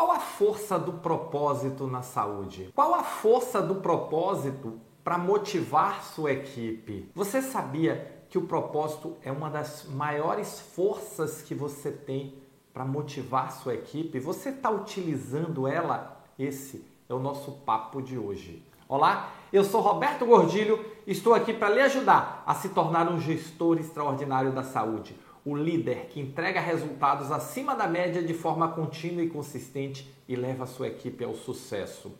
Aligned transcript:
Qual 0.00 0.12
a 0.12 0.18
força 0.18 0.78
do 0.78 0.94
propósito 0.94 1.86
na 1.86 2.00
saúde? 2.00 2.72
Qual 2.74 2.94
a 2.94 3.02
força 3.02 3.60
do 3.60 3.74
propósito 3.74 4.80
para 5.04 5.18
motivar 5.18 6.02
sua 6.02 6.32
equipe? 6.32 7.10
Você 7.14 7.42
sabia 7.42 8.24
que 8.30 8.38
o 8.38 8.46
propósito 8.46 9.18
é 9.22 9.30
uma 9.30 9.50
das 9.50 9.84
maiores 9.84 10.58
forças 10.58 11.42
que 11.42 11.54
você 11.54 11.92
tem 11.92 12.34
para 12.72 12.82
motivar 12.82 13.52
sua 13.52 13.74
equipe? 13.74 14.18
Você 14.20 14.48
está 14.48 14.70
utilizando 14.70 15.68
ela? 15.68 16.18
Esse 16.38 16.82
é 17.06 17.12
o 17.12 17.18
nosso 17.18 17.52
papo 17.52 18.00
de 18.00 18.16
hoje. 18.16 18.66
Olá, 18.88 19.34
eu 19.52 19.62
sou 19.62 19.82
Roberto 19.82 20.24
Gordilho, 20.24 20.82
estou 21.06 21.34
aqui 21.34 21.52
para 21.52 21.68
lhe 21.68 21.80
ajudar 21.82 22.42
a 22.46 22.54
se 22.54 22.70
tornar 22.70 23.06
um 23.12 23.20
gestor 23.20 23.78
extraordinário 23.78 24.50
da 24.50 24.62
saúde, 24.62 25.14
o 25.44 25.56
líder 25.56 26.06
que 26.06 26.20
entrega 26.20 26.60
resultados 26.60 27.32
acima 27.32 27.74
da 27.74 27.86
média 27.86 28.22
de 28.22 28.34
forma 28.34 28.68
contínua 28.68 29.22
e 29.22 29.28
consistente 29.28 30.12
e 30.28 30.36
leva 30.36 30.64
a 30.64 30.66
sua 30.66 30.88
equipe 30.88 31.24
ao 31.24 31.34
sucesso. 31.34 32.12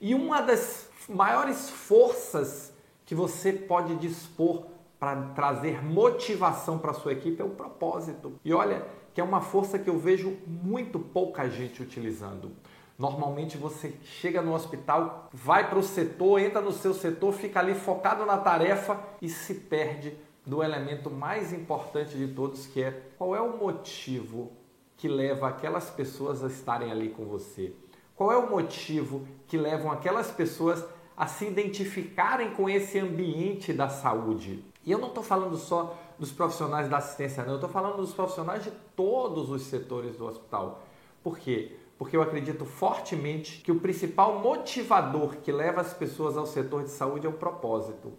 E 0.00 0.14
uma 0.14 0.40
das 0.40 0.88
maiores 1.08 1.70
forças 1.70 2.72
que 3.06 3.14
você 3.14 3.52
pode 3.52 3.94
dispor 3.96 4.64
para 4.98 5.16
trazer 5.34 5.84
motivação 5.84 6.78
para 6.78 6.92
sua 6.94 7.12
equipe 7.12 7.40
é 7.40 7.44
o 7.44 7.50
propósito. 7.50 8.38
E 8.44 8.52
olha, 8.52 8.84
que 9.12 9.20
é 9.20 9.24
uma 9.24 9.40
força 9.40 9.78
que 9.78 9.88
eu 9.88 9.98
vejo 9.98 10.36
muito 10.46 10.98
pouca 10.98 11.48
gente 11.48 11.82
utilizando. 11.82 12.52
Normalmente 12.98 13.56
você 13.58 13.94
chega 14.02 14.40
no 14.40 14.54
hospital, 14.54 15.28
vai 15.32 15.68
para 15.68 15.78
o 15.78 15.82
setor, 15.82 16.40
entra 16.40 16.60
no 16.60 16.72
seu 16.72 16.94
setor, 16.94 17.32
fica 17.32 17.60
ali 17.60 17.74
focado 17.74 18.24
na 18.24 18.38
tarefa 18.38 18.98
e 19.20 19.28
se 19.28 19.54
perde 19.54 20.16
do 20.44 20.62
elemento 20.62 21.10
mais 21.10 21.52
importante 21.52 22.16
de 22.16 22.28
todos, 22.28 22.66
que 22.66 22.82
é 22.82 22.90
qual 23.16 23.34
é 23.34 23.40
o 23.40 23.56
motivo 23.56 24.52
que 24.96 25.08
leva 25.08 25.48
aquelas 25.48 25.90
pessoas 25.90 26.44
a 26.44 26.48
estarem 26.48 26.90
ali 26.90 27.08
com 27.08 27.24
você? 27.24 27.74
Qual 28.14 28.30
é 28.30 28.36
o 28.36 28.48
motivo 28.48 29.26
que 29.46 29.56
levam 29.56 29.90
aquelas 29.90 30.30
pessoas 30.30 30.84
a 31.16 31.26
se 31.26 31.46
identificarem 31.46 32.50
com 32.54 32.68
esse 32.68 32.98
ambiente 32.98 33.72
da 33.72 33.88
saúde? 33.88 34.64
E 34.84 34.92
eu 34.92 34.98
não 34.98 35.08
estou 35.08 35.22
falando 35.22 35.56
só 35.56 35.96
dos 36.18 36.30
profissionais 36.30 36.88
da 36.88 36.98
assistência, 36.98 37.42
não, 37.42 37.52
eu 37.52 37.56
estou 37.56 37.70
falando 37.70 37.96
dos 37.96 38.12
profissionais 38.12 38.62
de 38.62 38.70
todos 38.94 39.50
os 39.50 39.62
setores 39.62 40.16
do 40.16 40.26
hospital. 40.26 40.82
Por 41.22 41.38
quê? 41.38 41.76
porque 41.98 42.16
eu 42.16 42.22
acredito 42.22 42.64
fortemente 42.64 43.60
que 43.62 43.70
o 43.70 43.80
principal 43.80 44.40
motivador 44.40 45.36
que 45.36 45.52
leva 45.52 45.80
as 45.80 45.94
pessoas 45.94 46.36
ao 46.36 46.46
setor 46.46 46.82
de 46.84 46.90
saúde 46.90 47.26
é 47.26 47.28
o 47.28 47.32
propósito. 47.32 48.12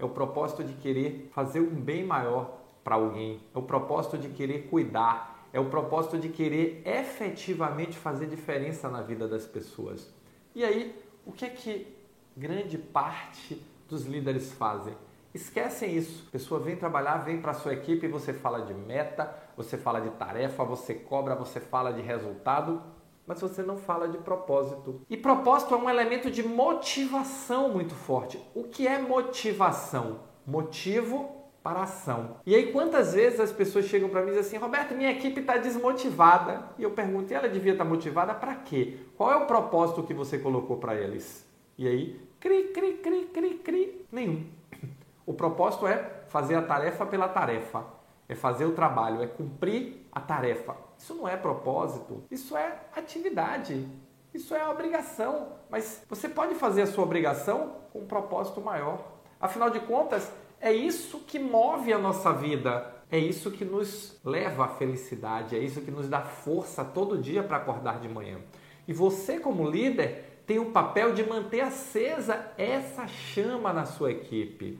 É 0.00 0.04
o 0.04 0.08
propósito 0.08 0.64
de 0.64 0.72
querer 0.74 1.28
fazer 1.32 1.60
um 1.60 1.74
bem 1.74 2.04
maior 2.04 2.58
para 2.82 2.94
alguém, 2.94 3.40
é 3.54 3.58
o 3.58 3.62
propósito 3.62 4.16
de 4.16 4.30
querer 4.30 4.68
cuidar, 4.68 5.46
é 5.52 5.60
o 5.60 5.66
propósito 5.66 6.18
de 6.18 6.30
querer 6.30 6.82
efetivamente 6.86 7.98
fazer 7.98 8.26
diferença 8.26 8.88
na 8.88 9.02
vida 9.02 9.28
das 9.28 9.46
pessoas. 9.46 10.12
E 10.54 10.64
aí, 10.64 10.98
o 11.26 11.32
que 11.32 11.44
é 11.44 11.50
que 11.50 11.86
grande 12.34 12.78
parte 12.78 13.62
dos 13.88 14.06
líderes 14.06 14.52
fazem? 14.52 14.94
Esquecem 15.34 15.94
isso. 15.96 16.24
A 16.28 16.32
pessoa 16.32 16.58
vem 16.58 16.74
trabalhar, 16.74 17.18
vem 17.18 17.40
para 17.40 17.50
a 17.50 17.54
sua 17.54 17.74
equipe, 17.74 18.08
você 18.08 18.32
fala 18.32 18.62
de 18.62 18.72
meta, 18.74 19.32
você 19.56 19.76
fala 19.76 20.00
de 20.00 20.10
tarefa, 20.10 20.64
você 20.64 20.94
cobra, 20.94 21.34
você 21.34 21.60
fala 21.60 21.92
de 21.92 22.00
resultado 22.00 22.82
mas 23.30 23.40
você 23.40 23.62
não 23.62 23.78
fala 23.78 24.08
de 24.08 24.18
propósito. 24.18 25.02
E 25.08 25.16
propósito 25.16 25.72
é 25.72 25.76
um 25.76 25.88
elemento 25.88 26.28
de 26.28 26.42
motivação 26.42 27.68
muito 27.68 27.94
forte. 27.94 28.44
O 28.56 28.64
que 28.64 28.88
é 28.88 28.98
motivação? 28.98 30.22
Motivo 30.44 31.30
para 31.62 31.82
ação. 31.82 32.38
E 32.44 32.56
aí 32.56 32.72
quantas 32.72 33.14
vezes 33.14 33.38
as 33.38 33.52
pessoas 33.52 33.84
chegam 33.84 34.08
para 34.08 34.22
mim 34.22 34.32
e 34.32 34.34
dizem 34.34 34.48
assim, 34.48 34.56
Roberto, 34.56 34.96
minha 34.96 35.12
equipe 35.12 35.42
está 35.42 35.58
desmotivada. 35.58 36.70
E 36.76 36.82
eu 36.82 36.90
pergunto, 36.90 37.32
e 37.32 37.36
ela 37.36 37.48
devia 37.48 37.70
estar 37.70 37.84
tá 37.84 37.88
motivada 37.88 38.34
para 38.34 38.56
quê? 38.56 38.96
Qual 39.16 39.30
é 39.30 39.36
o 39.36 39.46
propósito 39.46 40.02
que 40.02 40.12
você 40.12 40.36
colocou 40.36 40.78
para 40.78 40.96
eles? 40.96 41.48
E 41.78 41.86
aí, 41.86 42.20
cri, 42.40 42.64
cri, 42.74 42.94
cri, 42.94 43.26
cri, 43.26 43.54
cri, 43.58 44.06
nenhum. 44.10 44.44
O 45.24 45.32
propósito 45.32 45.86
é 45.86 46.24
fazer 46.26 46.56
a 46.56 46.62
tarefa 46.62 47.06
pela 47.06 47.28
tarefa, 47.28 47.84
é 48.30 48.34
fazer 48.36 48.64
o 48.64 48.72
trabalho, 48.72 49.20
é 49.20 49.26
cumprir 49.26 50.06
a 50.12 50.20
tarefa. 50.20 50.76
Isso 50.96 51.14
não 51.16 51.26
é 51.26 51.36
propósito, 51.36 52.22
isso 52.30 52.56
é 52.56 52.78
atividade, 52.94 53.88
isso 54.32 54.54
é 54.54 54.64
obrigação. 54.68 55.48
Mas 55.68 56.04
você 56.08 56.28
pode 56.28 56.54
fazer 56.54 56.82
a 56.82 56.86
sua 56.86 57.02
obrigação 57.02 57.74
com 57.92 57.98
um 57.98 58.06
propósito 58.06 58.60
maior. 58.60 59.04
Afinal 59.40 59.68
de 59.68 59.80
contas, 59.80 60.30
é 60.60 60.72
isso 60.72 61.18
que 61.26 61.40
move 61.40 61.92
a 61.92 61.98
nossa 61.98 62.32
vida. 62.32 62.94
É 63.10 63.18
isso 63.18 63.50
que 63.50 63.64
nos 63.64 64.20
leva 64.24 64.66
à 64.66 64.68
felicidade, 64.68 65.56
é 65.56 65.58
isso 65.58 65.80
que 65.80 65.90
nos 65.90 66.08
dá 66.08 66.20
força 66.20 66.84
todo 66.84 67.18
dia 67.18 67.42
para 67.42 67.56
acordar 67.56 67.98
de 67.98 68.08
manhã. 68.08 68.38
E 68.86 68.92
você, 68.92 69.40
como 69.40 69.68
líder, 69.68 70.42
tem 70.46 70.60
o 70.60 70.70
papel 70.70 71.12
de 71.12 71.24
manter 71.24 71.62
acesa 71.62 72.52
essa 72.56 73.08
chama 73.08 73.72
na 73.72 73.84
sua 73.84 74.12
equipe. 74.12 74.78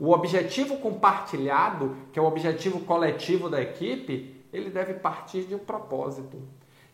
O 0.00 0.12
objetivo 0.12 0.78
compartilhado, 0.78 1.94
que 2.10 2.18
é 2.18 2.22
o 2.22 2.24
objetivo 2.24 2.80
coletivo 2.80 3.50
da 3.50 3.60
equipe, 3.60 4.42
ele 4.50 4.70
deve 4.70 4.94
partir 4.94 5.42
de 5.42 5.54
um 5.54 5.58
propósito. 5.58 6.38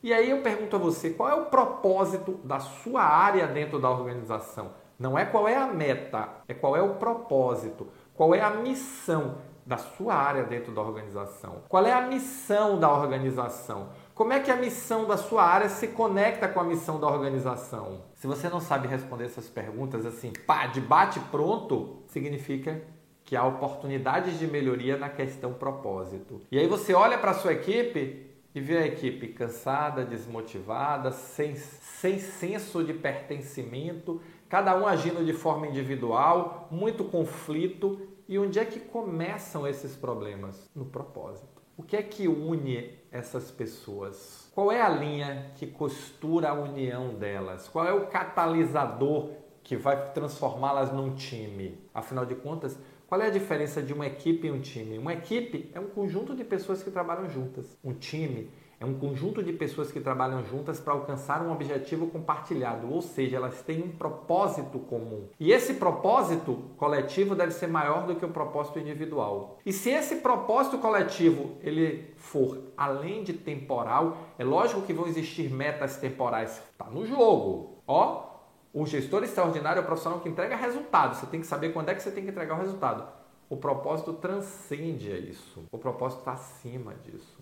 E 0.03 0.13
aí 0.13 0.29
eu 0.29 0.43
pergunto 0.43 0.75
a 0.75 0.79
você, 0.79 1.11
qual 1.11 1.29
é 1.29 1.35
o 1.35 1.47
propósito 1.47 2.41
da 2.43 2.59
sua 2.59 3.03
área 3.03 3.47
dentro 3.47 3.79
da 3.79 3.89
organização? 3.89 4.73
Não 4.99 5.17
é 5.17 5.25
qual 5.25 5.47
é 5.47 5.57
a 5.57 5.69
meta, 5.69 6.29
é 6.49 6.55
qual 6.55 6.77
é 6.77 6.83
o 6.83 6.95
propósito, 6.95 7.87
qual 8.13 8.35
é 8.35 8.41
a 8.41 8.51
missão 8.51 9.37
da 9.67 9.77
sua 9.77 10.15
área 10.15 10.45
dentro 10.45 10.73
da 10.73 10.81
organização. 10.81 11.63
Qual 11.69 11.85
é 11.85 11.93
a 11.93 12.03
missão 12.03 12.79
da 12.79 12.89
organização? 12.89 13.89
Como 14.15 14.33
é 14.33 14.39
que 14.39 14.51
a 14.51 14.57
missão 14.57 15.07
da 15.07 15.17
sua 15.17 15.43
área 15.43 15.69
se 15.69 15.89
conecta 15.89 16.47
com 16.47 16.61
a 16.61 16.65
missão 16.65 17.01
da 17.01 17.09
organização? 17.09 18.03
Se 18.15 18.29
você 18.29 18.49
não 18.49 18.61
sabe 18.61 18.87
responder 18.87 19.25
essas 19.25 19.49
perguntas 19.49 20.07
assim, 20.07 20.33
pá, 20.47 20.67
debate 20.69 21.19
pronto, 21.33 22.05
significa 22.07 22.81
que 23.27 23.35
há 23.35 23.45
oportunidades 23.45 24.39
de 24.39 24.47
melhoria 24.47 24.97
na 24.97 25.09
questão 25.09 25.53
propósito. 25.53 26.41
E 26.51 26.59
aí 26.59 26.69
você 26.69 26.95
olha 26.95 27.19
para 27.19 27.33
a 27.33 27.35
sua 27.35 27.53
equipe 27.53 28.25
e 28.55 28.61
vê 28.61 28.79
a 28.79 28.87
equipe 28.87 29.29
cansada, 29.29 30.05
desmotivada, 30.05 31.11
sem, 31.11 31.57
sem 31.57 32.21
senso 32.21 32.85
de 32.85 32.95
pertencimento, 32.95 34.23
cada 34.49 34.79
um 34.79 34.87
agindo 34.87 35.25
de 35.25 35.33
forma 35.33 35.67
individual, 35.67 36.69
muito 36.71 37.05
conflito. 37.05 38.01
E 38.29 38.39
onde 38.39 38.59
é 38.61 38.65
que 38.65 38.81
começam 38.81 39.67
esses 39.67 39.95
problemas? 39.97 40.71
No 40.75 40.87
propósito. 40.87 41.63
O 41.77 41.83
que 41.83 41.97
é 41.97 42.03
que 42.03 42.27
une 42.27 42.97
essas 43.11 43.51
pessoas? 43.51 44.51
Qual 44.55 44.73
é 44.73 44.81
a 44.81 44.89
linha 44.89 45.51
que 45.57 45.67
costura 45.67 46.51
a 46.51 46.55
união 46.55 47.15
delas? 47.15 47.69
Qual 47.69 47.85
é 47.85 47.93
o 47.93 48.07
catalisador 48.07 49.31
que 49.63 49.77
vai 49.77 50.13
transformá-las 50.13 50.93
num 50.93 51.15
time? 51.15 51.79
Afinal 51.93 52.25
de 52.25 52.35
contas, 52.35 52.79
qual 53.07 53.21
é 53.21 53.27
a 53.27 53.31
diferença 53.31 53.81
de 53.81 53.93
uma 53.93 54.07
equipe 54.07 54.49
e 54.49 54.51
um 54.51 54.61
time? 54.61 54.99
Uma 54.99 55.13
equipe 55.13 55.71
é 55.73 55.79
um 55.79 55.87
conjunto 55.87 56.35
de 56.35 56.43
pessoas 56.43 56.83
que 56.83 56.91
trabalham 56.91 57.31
juntas. 57.31 57.79
Um 57.85 57.93
time 57.93 58.51
é 58.81 58.85
um 58.85 58.95
conjunto 58.95 59.43
de 59.43 59.53
pessoas 59.53 59.93
que 59.93 60.01
trabalham 60.01 60.45
juntas 60.45 60.81
para 60.81 60.93
alcançar 60.93 61.41
um 61.41 61.53
objetivo 61.53 62.09
compartilhado, 62.09 62.93
ou 62.93 63.01
seja, 63.01 63.37
elas 63.37 63.63
têm 63.63 63.83
um 63.83 63.89
propósito 63.89 64.79
comum. 64.81 65.29
E 65.39 65.53
esse 65.53 65.75
propósito 65.75 66.63
coletivo 66.77 67.35
deve 67.35 67.53
ser 67.53 67.69
maior 67.69 68.07
do 68.07 68.17
que 68.17 68.25
o 68.25 68.31
propósito 68.31 68.79
individual. 68.79 69.59
E 69.65 69.73
se 69.73 69.91
esse 69.91 70.17
propósito 70.17 70.79
coletivo 70.79 71.57
ele 71.63 72.13
for 72.17 72.59
além 72.77 73.23
de 73.23 73.33
temporal, 73.33 74.17
é 74.37 74.45
lógico 74.45 74.83
que 74.83 74.93
vão 74.93 75.07
existir 75.07 75.49
metas 75.49 75.97
temporais. 75.97 76.61
Está 76.73 76.87
no 76.91 77.07
jogo. 77.07 77.83
Ó, 77.87 78.36
o 78.77 78.85
gestor 78.85 79.25
extraordinário 79.25 79.81
é 79.81 79.83
o 79.83 79.87
profissional 79.87 80.21
que 80.21 80.29
entrega 80.29 80.55
resultado. 80.55 81.17
Você 81.17 81.25
tem 81.25 81.41
que 81.41 81.47
saber 81.47 81.73
quando 81.73 81.89
é 81.89 81.95
que 81.95 82.03
você 82.03 82.11
tem 82.11 82.23
que 82.23 82.29
entregar 82.29 82.57
o 82.57 82.61
resultado. 82.61 83.09
O 83.49 83.57
propósito 83.57 84.13
transcende 84.13 85.11
isso. 85.31 85.65
O 85.73 85.79
propósito 85.79 86.19
está 86.19 86.33
acima 86.33 86.93
disso. 87.03 87.39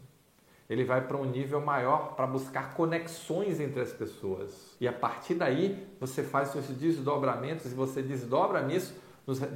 Ele 0.70 0.84
vai 0.84 1.00
para 1.00 1.16
um 1.16 1.24
nível 1.24 1.60
maior 1.60 2.14
para 2.14 2.24
buscar 2.24 2.74
conexões 2.74 3.58
entre 3.58 3.80
as 3.80 3.92
pessoas. 3.92 4.76
E 4.80 4.86
a 4.86 4.92
partir 4.92 5.34
daí, 5.34 5.84
você 5.98 6.22
faz 6.22 6.50
seus 6.50 6.68
desdobramentos 6.68 7.66
e 7.66 7.74
você 7.74 8.00
desdobra 8.00 8.62
nisso, 8.62 8.94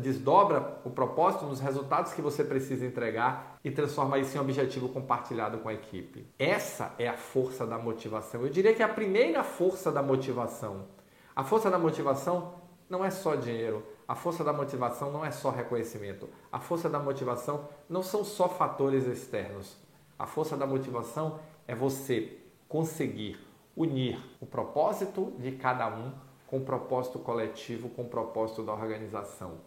desdobra 0.00 0.80
o 0.84 0.90
propósito 0.90 1.44
nos 1.44 1.60
resultados 1.60 2.12
que 2.12 2.20
você 2.20 2.42
precisa 2.42 2.84
entregar 2.84 3.56
e 3.62 3.70
transforma 3.70 4.18
isso 4.18 4.36
em 4.36 4.40
objetivo 4.40 4.88
compartilhado 4.88 5.58
com 5.58 5.68
a 5.68 5.74
equipe. 5.74 6.26
Essa 6.40 6.92
é 6.98 7.06
a 7.06 7.16
força 7.16 7.64
da 7.64 7.78
motivação. 7.78 8.42
Eu 8.42 8.48
diria 8.48 8.74
que 8.74 8.82
é 8.82 8.84
a 8.84 8.88
primeira 8.88 9.44
força 9.44 9.92
da 9.92 10.02
motivação 10.02 10.97
a 11.38 11.44
força 11.44 11.70
da 11.70 11.78
motivação 11.78 12.54
não 12.90 13.04
é 13.04 13.10
só 13.10 13.36
dinheiro, 13.36 13.86
a 14.08 14.16
força 14.16 14.42
da 14.42 14.52
motivação 14.52 15.12
não 15.12 15.24
é 15.24 15.30
só 15.30 15.50
reconhecimento, 15.50 16.28
a 16.50 16.58
força 16.58 16.90
da 16.90 16.98
motivação 16.98 17.68
não 17.88 18.02
são 18.02 18.24
só 18.24 18.48
fatores 18.48 19.06
externos. 19.06 19.76
A 20.18 20.26
força 20.26 20.56
da 20.56 20.66
motivação 20.66 21.38
é 21.68 21.76
você 21.76 22.36
conseguir 22.68 23.38
unir 23.76 24.18
o 24.40 24.46
propósito 24.46 25.32
de 25.38 25.52
cada 25.52 25.86
um 25.86 26.12
com 26.48 26.56
o 26.56 26.64
propósito 26.64 27.20
coletivo, 27.20 27.88
com 27.88 28.02
o 28.02 28.08
propósito 28.08 28.64
da 28.64 28.72
organização. 28.72 29.58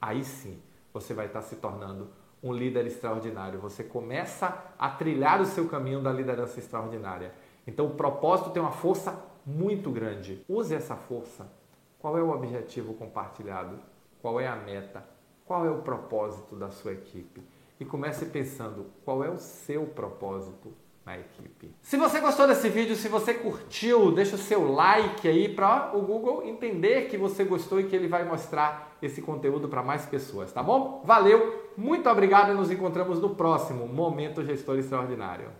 Aí 0.00 0.22
sim 0.22 0.62
você 0.94 1.12
vai 1.12 1.26
estar 1.26 1.42
se 1.42 1.56
tornando 1.56 2.08
um 2.40 2.52
líder 2.52 2.86
extraordinário. 2.86 3.58
Você 3.58 3.82
começa 3.82 4.56
a 4.78 4.90
trilhar 4.90 5.40
o 5.40 5.46
seu 5.46 5.66
caminho 5.66 6.00
da 6.00 6.12
liderança 6.12 6.60
extraordinária. 6.60 7.34
Então 7.66 7.86
o 7.86 7.96
propósito 7.96 8.50
tem 8.50 8.62
uma 8.62 8.70
força 8.70 9.34
muito 9.46 9.90
grande. 9.90 10.44
Use 10.48 10.74
essa 10.74 10.96
força. 10.96 11.46
Qual 12.00 12.18
é 12.18 12.22
o 12.22 12.30
objetivo 12.30 12.94
compartilhado? 12.94 13.78
Qual 14.20 14.40
é 14.40 14.48
a 14.48 14.56
meta? 14.56 15.04
Qual 15.44 15.64
é 15.64 15.70
o 15.70 15.82
propósito 15.82 16.56
da 16.56 16.70
sua 16.70 16.92
equipe? 16.92 17.40
E 17.78 17.84
comece 17.84 18.26
pensando 18.26 18.86
qual 19.04 19.22
é 19.22 19.30
o 19.30 19.38
seu 19.38 19.86
propósito 19.86 20.72
na 21.04 21.16
equipe. 21.16 21.72
Se 21.80 21.96
você 21.96 22.18
gostou 22.18 22.48
desse 22.48 22.68
vídeo, 22.68 22.96
se 22.96 23.08
você 23.08 23.32
curtiu, 23.32 24.10
deixa 24.10 24.34
o 24.34 24.38
seu 24.38 24.72
like 24.72 25.28
aí 25.28 25.48
para 25.48 25.96
o 25.96 26.02
Google 26.02 26.42
entender 26.44 27.08
que 27.08 27.16
você 27.16 27.44
gostou 27.44 27.78
e 27.78 27.84
que 27.84 27.94
ele 27.94 28.08
vai 28.08 28.24
mostrar 28.24 28.96
esse 29.00 29.22
conteúdo 29.22 29.68
para 29.68 29.84
mais 29.84 30.04
pessoas, 30.04 30.52
tá 30.52 30.64
bom? 30.64 31.02
Valeu, 31.04 31.70
muito 31.76 32.08
obrigado 32.08 32.50
e 32.50 32.54
nos 32.54 32.72
encontramos 32.72 33.20
no 33.20 33.36
próximo 33.36 33.86
Momento 33.86 34.44
Gestor 34.44 34.78
Extraordinário. 34.78 35.50